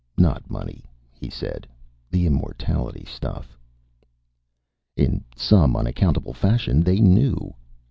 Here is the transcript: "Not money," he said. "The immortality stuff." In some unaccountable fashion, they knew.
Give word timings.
"Not 0.17 0.49
money," 0.49 0.83
he 1.13 1.29
said. 1.29 1.67
"The 2.09 2.25
immortality 2.25 3.05
stuff." 3.05 3.55
In 4.97 5.23
some 5.35 5.75
unaccountable 5.75 6.33
fashion, 6.33 6.81
they 6.81 6.99
knew. 6.99 7.53